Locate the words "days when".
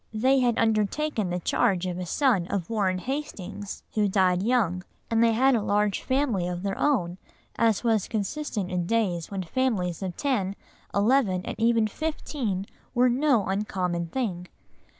8.87-9.43